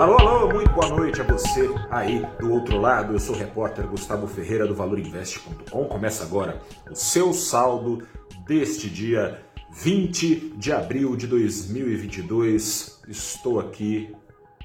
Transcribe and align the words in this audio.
Alô, 0.00 0.16
alô, 0.16 0.48
muito 0.50 0.70
boa 0.70 0.88
noite 0.88 1.20
a 1.20 1.24
você 1.24 1.68
aí 1.90 2.26
do 2.40 2.50
outro 2.50 2.78
lado. 2.78 3.12
Eu 3.12 3.20
sou 3.20 3.34
o 3.34 3.38
repórter 3.38 3.86
Gustavo 3.86 4.26
Ferreira 4.26 4.66
do 4.66 4.74
ValorInvest.com. 4.74 5.84
Começa 5.84 6.24
agora 6.24 6.58
o 6.90 6.94
seu 6.94 7.34
saldo 7.34 8.02
deste 8.46 8.88
dia 8.88 9.44
20 9.70 10.54
de 10.56 10.72
abril 10.72 11.14
de 11.16 11.26
2022. 11.26 13.02
Estou 13.08 13.60
aqui 13.60 14.16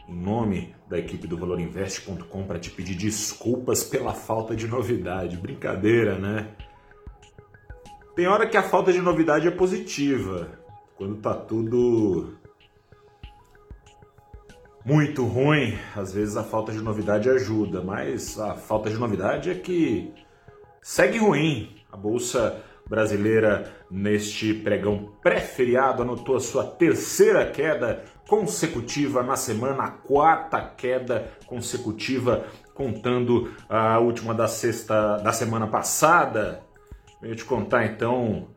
em 0.08 0.16
nome 0.16 0.74
da 0.88 0.98
equipe 0.98 1.28
do 1.28 1.38
ValorInvest.com 1.38 2.44
para 2.48 2.58
te 2.58 2.70
pedir 2.70 2.96
desculpas 2.96 3.84
pela 3.84 4.14
falta 4.14 4.56
de 4.56 4.70
novidade. 4.70 5.36
Brincadeira, 5.36 6.18
né? 6.18 6.48
Tem 8.16 8.26
hora 8.26 8.48
que 8.48 8.56
a 8.56 8.64
falta 8.64 8.94
de 8.94 9.02
novidade 9.02 9.50
é 9.50 9.52
positiva, 9.52 10.48
quando 10.96 11.18
tá 11.18 11.34
tudo 11.34 12.38
muito 14.86 15.26
ruim, 15.26 15.76
às 15.96 16.14
vezes 16.14 16.38
a 16.38 16.44
falta 16.44 16.72
de 16.72 16.80
novidade 16.80 17.28
ajuda, 17.28 17.82
mas 17.82 18.40
a 18.40 18.54
falta 18.54 18.88
de 18.88 18.98
novidade 18.98 19.50
é 19.50 19.56
que 19.56 20.14
segue 20.80 21.18
ruim. 21.18 21.76
A 21.92 21.98
bolsa 21.98 22.62
brasileira 22.88 23.74
neste 23.90 24.54
pregão 24.54 25.12
pré-feriado 25.24 26.04
anotou 26.04 26.36
a 26.36 26.40
sua 26.40 26.64
terceira 26.64 27.50
queda 27.50 28.04
consecutiva 28.28 29.24
na 29.24 29.36
semana, 29.36 29.84
a 29.84 29.90
quarta 29.90 30.62
queda 30.62 31.32
consecutiva 31.48 32.46
contando 32.76 33.52
a 33.68 33.98
última 33.98 34.36
da 34.36 34.48
sexta 34.48 35.18
da 35.18 35.32
semana 35.32 35.66
passada. 35.66 36.62
Venho 37.20 37.36
te 37.36 37.46
contar 37.46 37.86
então 37.86 38.50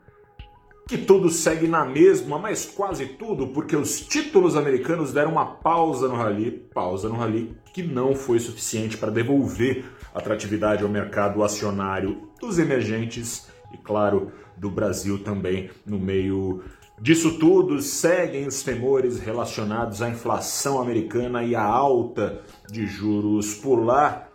que 0.88 0.97
tudo 0.97 1.28
segue 1.28 1.69
na 1.69 1.84
mesma, 1.84 2.38
mas 2.38 2.65
quase 2.65 3.05
tudo, 3.05 3.48
porque 3.48 3.77
os 3.77 4.01
títulos 4.01 4.56
americanos 4.56 5.12
deram 5.12 5.33
uma 5.33 5.45
pausa 5.45 6.09
no 6.09 6.16
rally, 6.16 6.51
pausa 6.51 7.10
no 7.10 7.16
rally 7.16 7.54
que 7.74 7.82
não 7.82 8.15
foi 8.15 8.40
suficiente 8.40 8.96
para 8.96 9.10
devolver 9.10 9.85
atratividade 10.15 10.82
ao 10.82 10.88
mercado 10.88 11.45
acionário 11.45 12.30
dos 12.40 12.59
emergentes 12.59 13.49
e, 13.71 13.77
claro, 13.77 14.32
do 14.57 14.71
Brasil 14.71 15.23
também 15.23 15.68
no 15.85 15.99
meio 15.99 16.65
disso 16.99 17.38
tudo. 17.38 17.82
Seguem 17.82 18.46
os 18.46 18.62
temores 18.62 19.18
relacionados 19.18 20.01
à 20.01 20.09
inflação 20.09 20.80
americana 20.80 21.45
e 21.45 21.55
à 21.55 21.62
alta 21.62 22.40
de 22.66 22.87
juros 22.87 23.55
por 23.55 23.84
lá. 23.84 24.27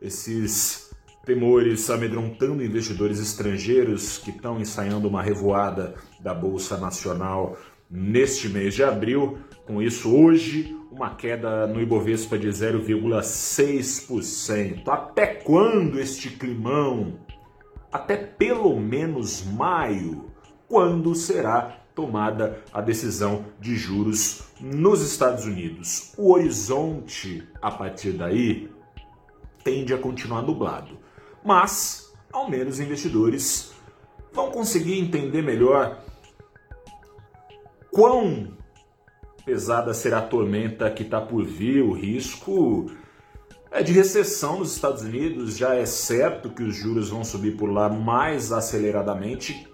Esses 0.00 0.87
temores 1.28 1.88
amedrontando 1.90 2.64
investidores 2.64 3.20
estrangeiros 3.20 4.16
que 4.16 4.30
estão 4.30 4.58
ensaiando 4.58 5.06
uma 5.06 5.22
revoada 5.22 5.94
da 6.18 6.32
Bolsa 6.32 6.78
Nacional 6.78 7.54
neste 7.90 8.48
mês 8.48 8.74
de 8.74 8.82
abril. 8.82 9.36
Com 9.66 9.82
isso, 9.82 10.10
hoje, 10.10 10.74
uma 10.90 11.14
queda 11.14 11.66
no 11.66 11.82
Ibovespa 11.82 12.38
de 12.38 12.48
0,6%. 12.48 14.88
Até 14.88 15.26
quando 15.26 16.00
este 16.00 16.30
climão? 16.30 17.20
Até 17.92 18.16
pelo 18.16 18.80
menos 18.80 19.44
maio, 19.44 20.30
quando 20.66 21.14
será 21.14 21.78
tomada 21.94 22.64
a 22.72 22.80
decisão 22.80 23.44
de 23.60 23.76
juros 23.76 24.44
nos 24.62 25.02
Estados 25.02 25.44
Unidos. 25.44 26.14
O 26.16 26.32
horizonte, 26.32 27.46
a 27.60 27.70
partir 27.70 28.12
daí, 28.12 28.70
tende 29.62 29.92
a 29.92 29.98
continuar 29.98 30.40
nublado 30.40 31.06
mas 31.48 32.14
ao 32.30 32.48
menos 32.50 32.78
investidores 32.78 33.72
vão 34.30 34.50
conseguir 34.50 35.00
entender 35.00 35.40
melhor 35.40 35.98
quão 37.90 38.52
pesada 39.46 39.94
será 39.94 40.18
a 40.18 40.26
tormenta 40.26 40.90
que 40.90 41.04
está 41.04 41.22
por 41.22 41.42
vir, 41.42 41.82
o 41.82 41.92
risco 41.92 42.90
é 43.70 43.82
de 43.82 43.94
recessão 43.94 44.58
nos 44.58 44.74
Estados 44.74 45.00
Unidos. 45.00 45.56
Já 45.56 45.74
é 45.74 45.86
certo 45.86 46.50
que 46.50 46.62
os 46.62 46.76
juros 46.76 47.08
vão 47.08 47.24
subir 47.24 47.56
por 47.56 47.70
lá 47.70 47.88
mais 47.88 48.52
aceleradamente 48.52 49.66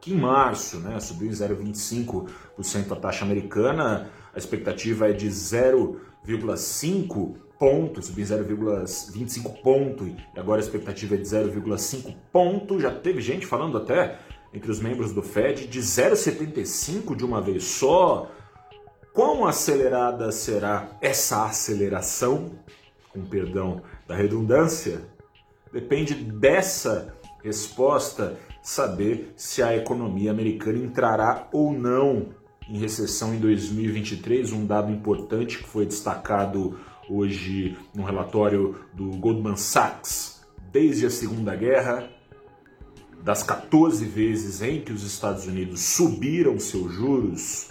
que 0.00 0.12
em 0.12 0.16
março, 0.16 0.80
né? 0.80 0.98
Subiu 0.98 1.28
em 1.28 1.32
0,25% 1.32 2.90
a 2.90 2.96
taxa 2.96 3.24
americana, 3.24 4.10
a 4.34 4.38
expectativa 4.38 5.08
é 5.08 5.12
de 5.12 5.28
0,5% 5.28 7.36
ponto, 7.64 8.02
subiu 8.02 8.26
0,25 8.26 9.62
ponto 9.62 10.06
e 10.06 10.14
agora 10.36 10.60
a 10.60 10.62
expectativa 10.62 11.14
é 11.14 11.16
de 11.16 11.24
0,5 11.24 12.14
ponto. 12.30 12.78
Já 12.78 12.90
teve 12.90 13.22
gente 13.22 13.46
falando 13.46 13.78
até 13.78 14.18
entre 14.52 14.70
os 14.70 14.80
membros 14.80 15.14
do 15.14 15.22
Fed 15.22 15.66
de 15.66 15.80
0,75 15.80 17.16
de 17.16 17.24
uma 17.24 17.40
vez 17.40 17.64
só. 17.64 18.30
Quão 19.14 19.46
acelerada 19.46 20.30
será 20.30 20.90
essa 21.00 21.46
aceleração, 21.46 22.50
com 23.10 23.24
perdão 23.24 23.80
da 24.06 24.14
redundância? 24.14 25.00
Depende 25.72 26.14
dessa 26.14 27.16
resposta 27.42 28.36
saber 28.62 29.32
se 29.36 29.62
a 29.62 29.74
economia 29.74 30.30
americana 30.30 30.76
entrará 30.76 31.48
ou 31.50 31.72
não 31.72 32.26
em 32.68 32.78
recessão 32.78 33.34
em 33.34 33.38
2023, 33.38 34.52
um 34.52 34.66
dado 34.66 34.92
importante 34.92 35.58
que 35.58 35.64
foi 35.64 35.86
destacado 35.86 36.78
hoje 37.08 37.76
no 37.94 38.02
relatório 38.02 38.76
do 38.92 39.10
Goldman 39.16 39.56
Sachs, 39.56 40.44
desde 40.72 41.06
a 41.06 41.10
Segunda 41.10 41.54
Guerra, 41.54 42.08
das 43.22 43.42
14 43.42 44.04
vezes 44.04 44.60
em 44.60 44.80
que 44.80 44.92
os 44.92 45.02
Estados 45.02 45.46
Unidos 45.46 45.80
subiram 45.80 46.58
seus 46.58 46.92
juros, 46.92 47.68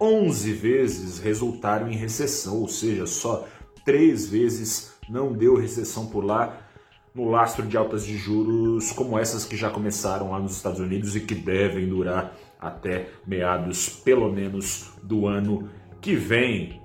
11 0.00 0.52
vezes 0.52 1.18
resultaram 1.18 1.90
em 1.90 1.96
recessão, 1.96 2.60
ou 2.60 2.68
seja, 2.68 3.06
só 3.06 3.46
três 3.84 4.28
vezes 4.28 4.92
não 5.08 5.32
deu 5.32 5.56
recessão 5.56 6.06
por 6.06 6.24
lá 6.24 6.68
no 7.14 7.28
lastro 7.28 7.66
de 7.66 7.76
altas 7.76 8.04
de 8.04 8.16
juros 8.16 8.92
como 8.92 9.18
essas 9.18 9.44
que 9.44 9.56
já 9.56 9.70
começaram 9.70 10.30
lá 10.30 10.38
nos 10.38 10.56
Estados 10.56 10.78
Unidos 10.78 11.16
e 11.16 11.20
que 11.20 11.34
devem 11.34 11.88
durar 11.88 12.36
até 12.60 13.08
meados, 13.26 13.88
pelo 13.88 14.32
menos, 14.32 14.90
do 15.02 15.26
ano 15.26 15.68
que 16.00 16.14
vem. 16.14 16.80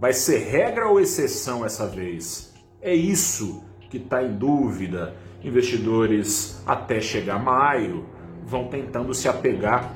Vai 0.00 0.12
ser 0.12 0.38
regra 0.38 0.88
ou 0.88 1.00
exceção 1.00 1.66
essa 1.66 1.86
vez? 1.86 2.54
É 2.80 2.94
isso 2.94 3.64
que 3.90 3.96
está 3.96 4.22
em 4.22 4.32
dúvida. 4.36 5.16
Investidores, 5.42 6.62
até 6.64 7.00
chegar 7.00 7.42
maio, 7.42 8.06
vão 8.44 8.68
tentando 8.68 9.12
se 9.12 9.28
apegar 9.28 9.92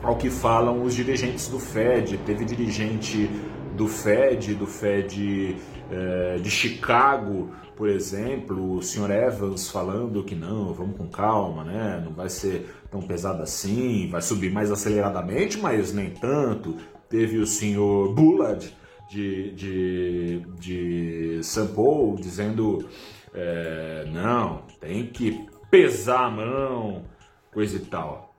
ao 0.00 0.16
que 0.16 0.30
falam 0.30 0.84
os 0.84 0.94
dirigentes 0.94 1.48
do 1.48 1.58
Fed. 1.58 2.18
Teve 2.18 2.44
dirigente 2.44 3.28
do 3.76 3.88
Fed, 3.88 4.54
do 4.54 4.66
Fed 4.66 5.56
eh, 5.90 6.36
de 6.40 6.50
Chicago, 6.50 7.50
por 7.74 7.88
exemplo, 7.88 8.76
o 8.76 8.82
senhor 8.82 9.10
Evans 9.10 9.68
falando 9.68 10.22
que 10.22 10.36
não, 10.36 10.72
vamos 10.72 10.96
com 10.96 11.08
calma, 11.08 11.64
né? 11.64 12.00
Não 12.04 12.12
vai 12.12 12.28
ser 12.28 12.72
tão 12.90 13.02
pesado 13.02 13.42
assim, 13.42 14.08
vai 14.08 14.22
subir 14.22 14.52
mais 14.52 14.70
aceleradamente, 14.70 15.58
mas 15.58 15.92
nem 15.92 16.10
tanto. 16.10 16.76
Teve 17.08 17.38
o 17.38 17.46
senhor 17.46 18.14
Bullard 18.14 18.72
de, 19.12 19.50
de, 19.52 20.42
de 20.58 21.40
Sample 21.42 22.16
dizendo 22.18 22.88
é, 23.34 24.06
não, 24.10 24.62
tem 24.80 25.06
que 25.06 25.46
pesar 25.70 26.26
a 26.26 26.30
mão, 26.30 27.04
coisa 27.52 27.76
e 27.76 27.80
tal. 27.80 28.34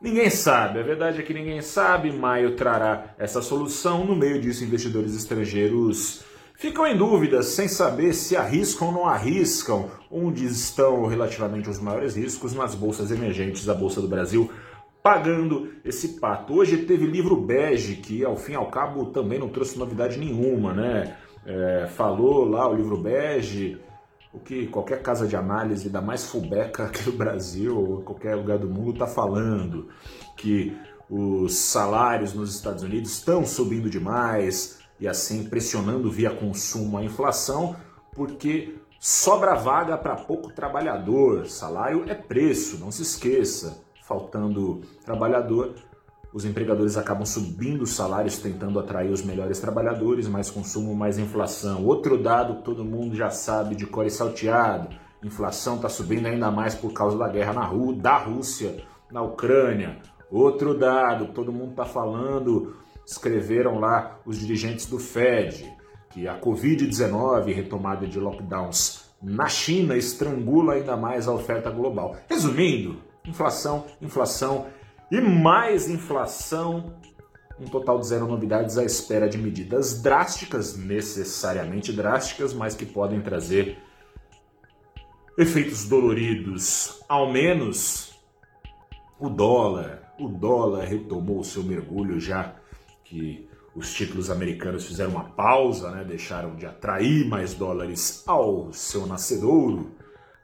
Ninguém 0.00 0.30
sabe, 0.30 0.80
a 0.80 0.82
verdade 0.82 1.20
é 1.20 1.22
que 1.22 1.34
ninguém 1.34 1.62
sabe. 1.62 2.10
Maio 2.10 2.56
trará 2.56 3.14
essa 3.18 3.40
solução. 3.40 4.04
No 4.04 4.16
meio 4.16 4.40
disso, 4.40 4.64
investidores 4.64 5.14
estrangeiros 5.14 6.24
ficam 6.56 6.84
em 6.86 6.96
dúvida, 6.96 7.40
sem 7.44 7.68
saber 7.68 8.12
se 8.12 8.36
arriscam 8.36 8.88
ou 8.88 8.92
não 8.92 9.06
arriscam, 9.06 9.90
onde 10.10 10.44
estão 10.44 11.06
relativamente 11.06 11.70
os 11.70 11.78
maiores 11.78 12.16
riscos 12.16 12.52
nas 12.52 12.74
bolsas 12.74 13.12
emergentes. 13.12 13.68
A 13.68 13.74
Bolsa 13.74 14.00
do 14.00 14.08
Brasil 14.08 14.50
pagando 15.02 15.72
esse 15.84 16.20
pato. 16.20 16.54
Hoje 16.54 16.78
teve 16.78 17.04
livro 17.06 17.36
bege, 17.36 17.96
que 17.96 18.24
ao 18.24 18.36
fim 18.36 18.52
e 18.52 18.56
ao 18.56 18.70
cabo 18.70 19.06
também 19.06 19.38
não 19.38 19.48
trouxe 19.48 19.78
novidade 19.78 20.18
nenhuma, 20.18 20.72
né? 20.72 21.16
É, 21.44 21.88
falou 21.88 22.48
lá 22.48 22.68
o 22.68 22.74
livro 22.74 22.96
bege, 22.96 23.80
o 24.32 24.38
que 24.38 24.68
qualquer 24.68 25.02
casa 25.02 25.26
de 25.26 25.34
análise 25.34 25.90
da 25.90 26.00
mais 26.00 26.24
fubeca 26.24 26.84
aqui 26.84 27.02
do 27.02 27.12
Brasil 27.12 27.76
ou 27.76 28.02
qualquer 28.02 28.36
lugar 28.36 28.58
do 28.58 28.68
mundo 28.68 28.92
está 28.92 29.06
falando, 29.06 29.88
que 30.36 30.76
os 31.10 31.56
salários 31.56 32.32
nos 32.32 32.54
Estados 32.54 32.84
Unidos 32.84 33.10
estão 33.10 33.44
subindo 33.44 33.90
demais 33.90 34.78
e 35.00 35.08
assim 35.08 35.44
pressionando 35.44 36.10
via 36.10 36.30
consumo 36.30 36.96
a 36.96 37.04
inflação, 37.04 37.74
porque 38.14 38.76
sobra 39.00 39.56
vaga 39.56 39.98
para 39.98 40.14
pouco 40.14 40.52
trabalhador. 40.52 41.46
Salário 41.46 42.04
é 42.08 42.14
preço, 42.14 42.78
não 42.78 42.92
se 42.92 43.02
esqueça 43.02 43.82
faltando 44.02 44.82
trabalhador, 45.04 45.74
os 46.32 46.44
empregadores 46.44 46.96
acabam 46.96 47.26
subindo 47.26 47.82
os 47.82 47.90
salários, 47.90 48.38
tentando 48.38 48.78
atrair 48.78 49.10
os 49.10 49.22
melhores 49.22 49.60
trabalhadores, 49.60 50.28
mais 50.28 50.50
consumo, 50.50 50.94
mais 50.94 51.18
inflação. 51.18 51.84
Outro 51.84 52.16
dado 52.16 52.56
que 52.56 52.62
todo 52.62 52.84
mundo 52.84 53.14
já 53.14 53.30
sabe 53.30 53.74
de 53.74 53.86
core 53.86 54.10
salteado: 54.10 54.88
inflação 55.22 55.76
está 55.76 55.88
subindo 55.88 56.26
ainda 56.26 56.50
mais 56.50 56.74
por 56.74 56.92
causa 56.92 57.18
da 57.18 57.28
guerra 57.28 57.52
na 57.52 57.70
da 57.94 58.16
Rússia 58.16 58.82
na 59.10 59.22
Ucrânia. 59.22 59.98
Outro 60.30 60.78
dado 60.78 61.26
que 61.26 61.34
todo 61.34 61.52
mundo 61.52 61.72
está 61.72 61.84
falando 61.84 62.74
escreveram 63.06 63.78
lá 63.78 64.18
os 64.24 64.38
dirigentes 64.38 64.86
do 64.86 64.98
Fed 64.98 65.70
que 66.10 66.28
a 66.28 66.38
Covid-19 66.38 67.54
retomada 67.54 68.06
de 68.06 68.18
lockdowns 68.18 69.10
na 69.22 69.48
China 69.48 69.96
estrangula 69.96 70.74
ainda 70.74 70.96
mais 70.96 71.28
a 71.28 71.32
oferta 71.32 71.70
global. 71.70 72.16
Resumindo, 72.28 72.96
inflação, 73.24 73.86
inflação 74.00 74.66
e 75.10 75.20
mais 75.20 75.88
inflação. 75.88 76.94
Um 77.60 77.66
total 77.66 78.00
de 78.00 78.06
zero 78.06 78.26
novidades 78.26 78.76
à 78.78 78.84
espera 78.84 79.28
de 79.28 79.38
medidas 79.38 80.02
drásticas, 80.02 80.76
necessariamente 80.76 81.92
drásticas, 81.92 82.52
mas 82.52 82.74
que 82.74 82.86
podem 82.86 83.20
trazer 83.20 83.78
efeitos 85.38 85.88
doloridos. 85.88 87.00
Ao 87.08 87.30
menos 87.30 88.12
o 89.18 89.28
dólar, 89.28 90.14
o 90.18 90.28
dólar 90.28 90.84
retomou 90.84 91.44
seu 91.44 91.62
mergulho 91.62 92.18
já 92.18 92.56
que 93.04 93.48
os 93.74 93.92
títulos 93.94 94.30
americanos 94.30 94.84
fizeram 94.84 95.12
uma 95.12 95.24
pausa, 95.24 95.90
né? 95.90 96.04
deixaram 96.04 96.56
de 96.56 96.66
atrair 96.66 97.26
mais 97.26 97.54
dólares 97.54 98.22
ao 98.26 98.72
seu 98.72 99.06
nascedouro. 99.06 99.92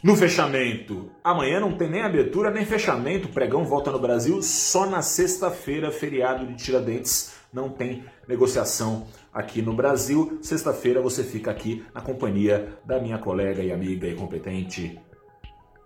no 0.00 0.16
fechamento. 0.16 1.10
Amanhã 1.24 1.58
não 1.58 1.72
tem 1.72 1.90
nem 1.90 2.02
abertura 2.02 2.52
nem 2.52 2.64
fechamento, 2.64 3.26
o 3.26 3.32
pregão 3.32 3.64
volta 3.64 3.90
no 3.90 3.98
Brasil 3.98 4.40
só 4.42 4.86
na 4.86 5.02
sexta-feira, 5.02 5.90
feriado 5.90 6.46
de 6.46 6.54
Tiradentes, 6.54 7.32
não 7.52 7.68
tem 7.68 8.04
negociação 8.28 9.08
aqui 9.34 9.60
no 9.60 9.74
Brasil. 9.74 10.38
Sexta-feira 10.40 11.02
você 11.02 11.24
fica 11.24 11.50
aqui 11.50 11.84
na 11.92 12.00
companhia 12.00 12.78
da 12.84 13.00
minha 13.00 13.18
colega 13.18 13.60
e 13.60 13.72
amiga 13.72 14.06
e 14.06 14.14
competente 14.14 15.00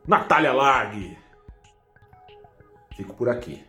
Natália 0.07 0.53
Lag. 0.53 1.17
Fico 2.95 3.15
por 3.15 3.31
aqui. 3.31 3.65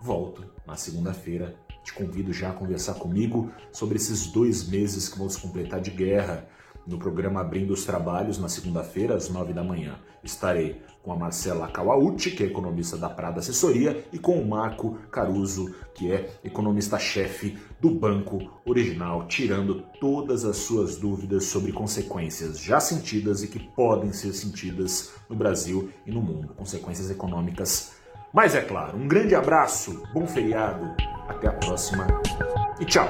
Volto 0.00 0.44
na 0.66 0.76
segunda-feira. 0.76 1.54
Te 1.84 1.92
convido 1.92 2.32
já 2.32 2.50
a 2.50 2.54
conversar 2.54 2.94
comigo 2.94 3.50
sobre 3.70 3.96
esses 3.96 4.26
dois 4.26 4.68
meses 4.68 5.08
que 5.08 5.18
vamos 5.18 5.36
completar 5.36 5.80
de 5.80 5.90
guerra 5.90 6.48
no 6.86 6.98
programa 6.98 7.40
Abrindo 7.40 7.72
os 7.72 7.84
Trabalhos, 7.84 8.38
na 8.38 8.48
segunda-feira, 8.48 9.14
às 9.14 9.28
nove 9.28 9.52
da 9.52 9.62
manhã. 9.62 9.98
Estarei 10.24 10.82
com 11.02 11.12
a 11.12 11.16
Marcela 11.16 11.68
Kawauchi, 11.68 12.30
que 12.30 12.42
é 12.42 12.46
economista 12.46 12.96
da 12.96 13.08
Prada 13.08 13.40
Assessoria, 13.40 14.04
e 14.12 14.18
com 14.18 14.40
o 14.40 14.48
Marco 14.48 14.94
Caruso, 15.10 15.74
que 15.94 16.10
é 16.10 16.30
economista-chefe 16.42 17.58
do 17.80 17.90
Banco 17.90 18.38
Original, 18.66 19.26
tirando 19.26 19.82
todas 20.00 20.44
as 20.44 20.56
suas 20.56 20.96
dúvidas 20.96 21.44
sobre 21.44 21.72
consequências 21.72 22.58
já 22.58 22.80
sentidas 22.80 23.42
e 23.42 23.48
que 23.48 23.58
podem 23.58 24.12
ser 24.12 24.32
sentidas 24.32 25.12
no 25.28 25.36
Brasil 25.36 25.90
e 26.06 26.10
no 26.10 26.20
mundo, 26.20 26.54
consequências 26.54 27.10
econômicas. 27.10 27.99
Mas 28.32 28.54
é 28.54 28.60
claro, 28.60 28.96
um 28.96 29.08
grande 29.08 29.34
abraço, 29.34 30.04
bom 30.14 30.24
feriado, 30.24 30.94
até 31.28 31.48
a 31.48 31.52
próxima 31.52 32.06
e 32.78 32.84
tchau! 32.84 33.08